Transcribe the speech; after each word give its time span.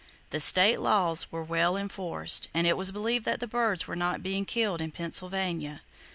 The 0.31 0.39
state 0.39 0.79
laws 0.79 1.31
were 1.31 1.43
well 1.43 1.77
enforced, 1.77 2.47
and 2.55 2.65
it 2.65 2.75
was 2.75 2.91
believed 2.91 3.23
that 3.25 3.39
the 3.39 3.45
birds 3.45 3.85
were 3.85 3.95
not 3.95 4.23
being 4.23 4.45
killed 4.45 4.81
in 4.81 4.89
Pennsylvania. 4.89 5.83